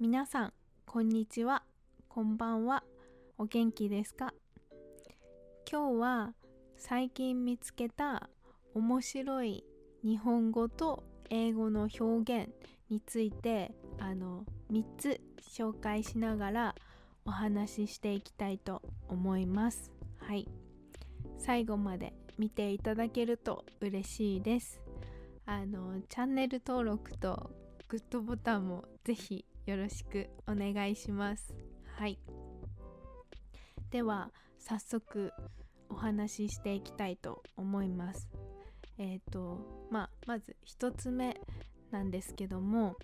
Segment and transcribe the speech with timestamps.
[0.00, 0.52] 皆さん
[0.86, 1.62] こんにちは。
[2.08, 2.84] こんばんは。
[3.38, 4.32] お元気ですか？
[5.70, 6.34] 今日は
[6.76, 8.28] 最近見つけた
[8.74, 9.64] 面白い
[10.04, 12.52] 日本語と英語の表現
[12.90, 16.74] についてあの3つ紹介しながら
[17.26, 19.90] お話ししていきたいと思います。
[20.18, 20.48] はい。
[21.38, 24.80] 最後まで見ていただけると嬉しいです。
[25.46, 27.50] あのチャンネル登録と
[27.88, 31.54] グッドボタンもぜひよろしくお願いします。
[31.96, 32.18] はい。
[33.90, 35.32] では早速
[35.88, 38.28] お話ししていきたいと思います。
[38.98, 41.40] えっ、ー、とまあまず1つ目
[41.90, 42.96] なんですけども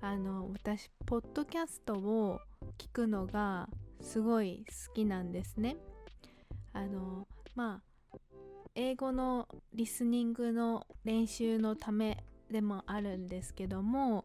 [0.00, 2.40] あの私ポッドキャストを
[2.78, 3.68] 聞くのが
[4.00, 5.76] すごい好きなんですね
[6.72, 8.18] あのまあ
[8.74, 14.24] 英語のリスニングの練習のためでもあるんですけども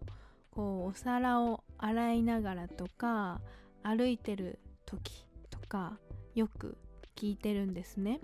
[0.51, 3.41] こうお皿を洗いながらとか
[3.83, 5.99] 歩いてる時とか
[6.33, 6.77] よく
[7.15, 8.19] 聞いてるんですね。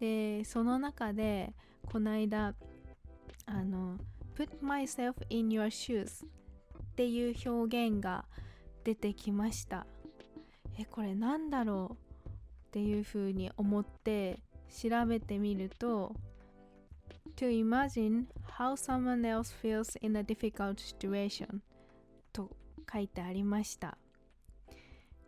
[0.00, 1.52] でその中で
[1.90, 2.54] この間
[3.46, 3.98] あの
[4.36, 6.28] 「put myself in your shoes」っ
[6.94, 8.24] ていう表現が
[8.84, 9.86] 出てきました。
[10.78, 16.14] えこれなんだろうっていうふうに思って調べてみると
[17.36, 18.26] To imagine
[18.58, 21.60] how someone else feels in a difficult situation
[22.32, 22.50] と
[22.92, 23.96] 書いてありました。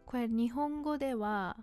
[0.06, 1.56] これ日本語では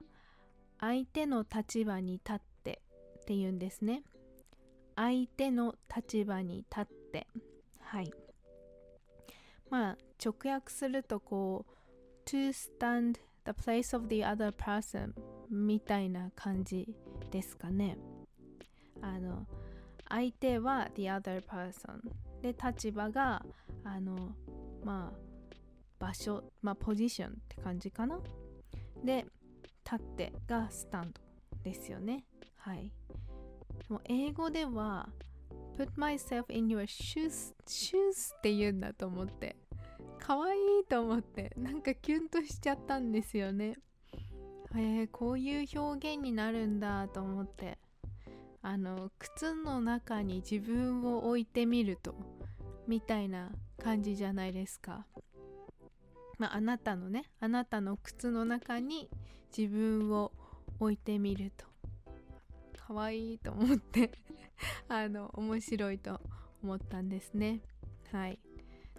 [0.80, 2.82] 相手の立場に立って
[3.20, 4.04] っていうんですね。
[4.96, 7.28] 相手の立場に立って。
[7.82, 8.14] はい。
[9.70, 11.77] まあ直訳するとこう
[12.28, 15.14] to stand the place of the other person
[15.50, 16.94] みたいな感じ
[17.31, 17.97] ですかね
[19.02, 19.45] あの
[20.09, 22.00] 相手は the other person
[22.42, 23.45] で立場が
[23.83, 24.36] あの
[24.83, 25.17] まあ
[25.99, 28.20] 場所まあポジションって感じかな
[29.04, 29.26] で
[29.89, 31.21] 立ってがスタンド
[31.64, 32.26] ですよね
[32.58, 32.92] はい
[33.80, 35.10] でも英語では
[35.77, 39.55] put myself in your shoes shoes って言うんだと思って
[40.27, 43.77] 可愛いと思ってなんかキュンとしちゃったんですよね。
[44.76, 47.77] えー、こういう表現になるんだと思って。
[48.61, 52.14] あの靴の中に自分を置いてみると
[52.86, 53.49] みたいな
[53.82, 55.05] 感じじゃないですか。
[56.37, 59.10] まあ、あなたのねあなたの靴の中に
[59.58, 60.33] 自分を
[60.82, 61.66] 置いてみると。
[62.86, 64.11] 可愛いと思って
[64.89, 66.20] あの面白いと
[66.61, 67.61] 思ったんですね。
[68.11, 68.39] はい。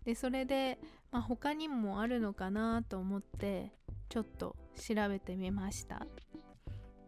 [0.08, 0.78] でそれで、
[1.10, 3.72] まあ、他にもあるのかなと思って
[4.08, 6.06] ちょっと調べてみました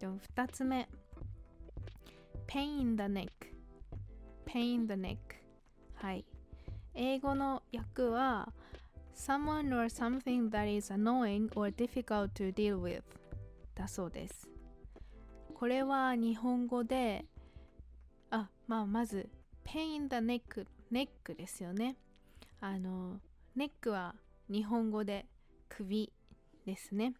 [0.00, 0.88] 2つ目
[2.47, 3.31] pain in the neck
[4.47, 5.19] pain in the neck
[5.94, 6.25] はい
[6.94, 8.53] 英語の訳は
[9.15, 13.03] someone or something that is annoying or difficult to deal with
[13.75, 14.49] だそうです
[15.55, 17.27] これは日本語で
[18.31, 19.28] あまあまず
[19.65, 21.97] pain in the neck ネックですよね
[22.60, 23.21] あの
[23.56, 24.15] ネックは
[24.49, 25.27] 日本語で
[25.69, 26.12] 首
[26.66, 27.15] ですね。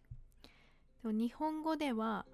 [1.03, 2.25] でも日本語では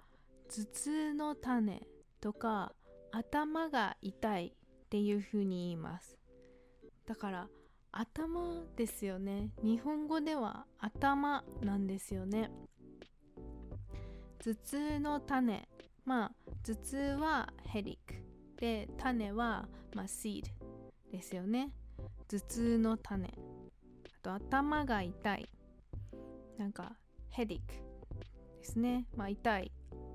[0.48, 1.82] 頭痛の種
[2.20, 2.72] とか
[3.10, 6.16] 頭が痛いっていう風に言います。
[7.06, 7.48] だから
[7.90, 9.50] 頭ですよね。
[9.62, 12.50] 日本語では頭なんですよね。
[14.38, 15.68] 頭痛の種。
[16.04, 16.32] まあ
[16.62, 18.14] 頭痛はヘリック。
[18.60, 21.72] で種はまあシードですよね。
[22.28, 23.47] 頭痛の種。
[24.28, 25.48] と頭が痛い。
[26.58, 26.92] なんか
[27.30, 27.72] ヘディック
[28.58, 29.06] ですね。
[29.16, 29.72] まあ痛い。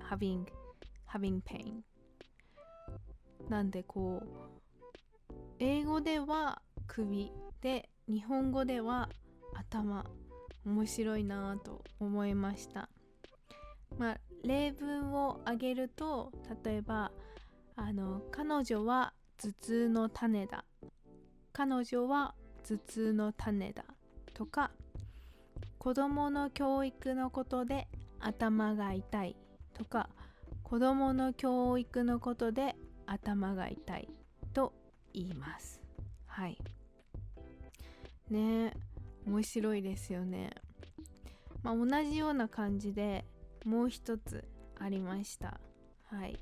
[0.08, 0.44] having
[1.08, 1.80] having pain
[3.48, 9.08] なんでこう英語では首で日本語では
[9.54, 10.04] 頭
[10.64, 12.88] 面白いなと思いました。
[13.98, 16.30] まあ例文を挙げると
[16.64, 17.10] 例えば
[17.76, 20.64] あの彼女は頭痛の種だ。
[21.52, 23.84] 彼女は頭痛の種だ。
[24.34, 24.70] とか
[25.78, 27.88] 子供の教育のことで
[28.20, 29.36] 頭が痛い
[29.74, 30.08] とか
[30.62, 32.74] 子供の教育のことで
[33.06, 34.08] 頭が痛い
[34.52, 34.72] と
[35.12, 35.80] 言います。
[36.26, 36.58] はい。
[38.30, 38.72] ね
[39.26, 40.50] 面白いですよね。
[41.62, 43.24] まあ同じような感じで
[43.64, 44.44] もう一つ
[44.78, 45.60] ありました。
[46.10, 46.38] はい。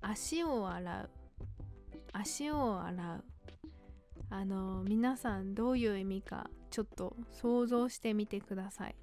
[0.00, 1.10] 足を洗う。
[2.12, 3.24] 足を洗う。
[4.30, 8.96] あの皆さんどういう意味かちょっと想像してみてください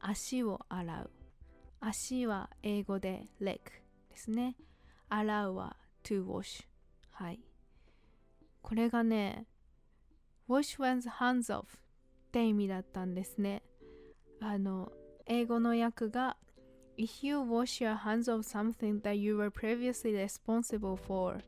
[0.00, 1.10] 足を洗う
[1.80, 3.60] 足は英語で leg
[4.10, 4.56] ですね。
[5.08, 6.66] 洗うは to wash。
[7.12, 7.40] はい。
[8.62, 9.46] これがね、
[10.48, 11.64] wash one's hands off っ
[12.32, 13.62] て意味だったんですね。
[14.40, 14.90] あの、
[15.26, 16.36] 英語の訳が
[16.96, 21.44] If you wash your hands of something that you were previously responsible for,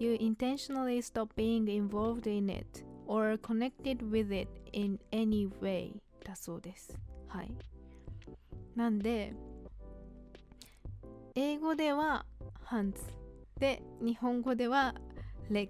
[0.00, 5.92] you intentionally stop being involved in it or connected with it in any way
[6.24, 6.98] だそうです。
[7.28, 7.52] はい。
[8.74, 9.34] なんで、
[11.34, 12.24] 英語では
[12.64, 12.94] hands
[13.58, 14.94] で、日本語では
[15.50, 15.68] leg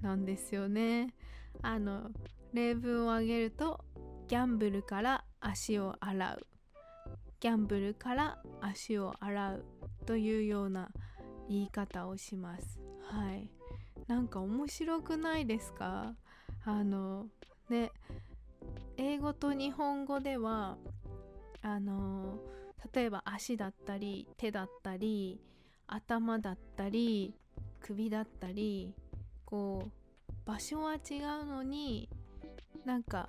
[0.00, 1.14] なんですよね。
[1.62, 2.10] あの、
[2.52, 3.84] 例文を挙げると、
[4.28, 6.46] ギャンブルから足を洗う。
[7.40, 9.64] ギャンブルから足を洗う
[10.06, 10.90] というような
[11.48, 12.80] 言い方をします。
[13.14, 13.50] はい。
[14.08, 16.14] なんか面白くないですか？
[16.64, 17.26] あの、
[17.68, 17.90] ね、
[18.96, 20.78] 英語と日本語では、
[21.60, 22.38] あの、
[22.92, 25.40] 例えば足だったり手だったり
[25.86, 27.34] 頭だったり
[27.80, 28.92] 首だったり
[29.44, 32.08] こう場所は違うのに
[32.84, 33.28] なんか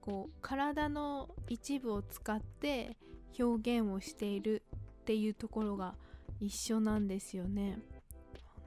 [0.00, 2.96] こう体の一部を使って
[3.38, 4.62] 表現をしている
[5.00, 5.96] っていうところが
[6.40, 7.78] 一緒なんですよね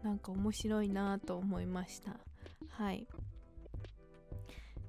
[0.08, 2.16] なんか面白いなと思いました。
[2.70, 3.06] はい。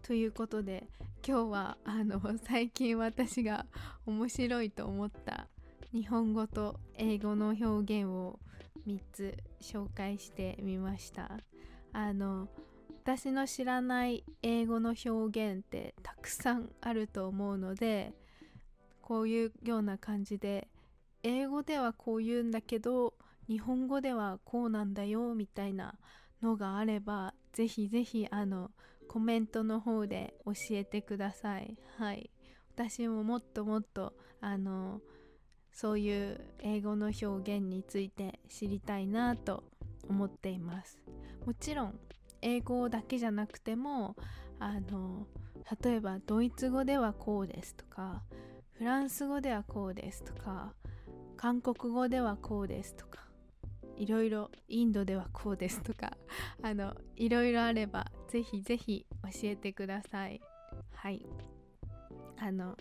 [0.02, 0.86] ということで
[1.26, 3.66] 今日はあの 最近私が
[4.06, 5.48] 面白いと思った
[5.90, 8.38] 日本語と英語の表現を
[8.86, 11.40] 3つ紹介してみました。
[11.92, 12.48] あの
[13.02, 15.10] 私の知らない英語の表
[15.52, 18.14] 現ってたくさんあると思うので
[19.02, 20.68] こういうような感じで
[21.24, 23.14] 英語ではこう言うんだけど
[23.48, 25.94] 日本語ではこうなんだよみたいな
[26.42, 28.70] のがあればぜひぜひあの
[29.08, 31.76] コメントの方で教えてください。
[31.96, 32.30] はい。
[32.74, 35.00] 私ももっともっとあの
[35.72, 39.64] そういう英語の表現について知りたいなと
[40.08, 41.00] 思っています。
[41.46, 41.98] もちろん
[42.42, 44.14] 英語だけじゃなくても
[44.60, 45.26] あの
[45.82, 48.22] 例えばドイツ語ではこうですとか
[48.72, 50.72] フランス語ではこうですとか
[51.36, 53.27] 韓国語ではこうですとか
[53.98, 56.16] いろいろインドではこうですとか
[56.62, 60.40] あのいろいろあればぜひぜひ教えてください
[60.92, 61.26] はい
[62.38, 62.76] あの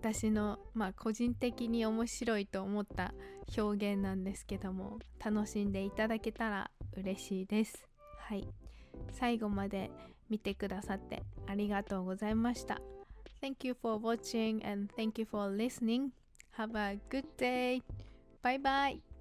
[0.00, 3.14] 私のまあ個人的に面白いと思った
[3.56, 7.86] 表現なんですけども楽しんでいただけたら嬉しいです
[8.18, 8.46] はい
[9.10, 9.90] 最後まで
[10.30, 12.80] 見てくださってありがとうございました
[13.44, 16.12] Thank you for watching and thank you for listening.
[16.56, 17.82] Have a good day.
[18.42, 19.13] Bye bye.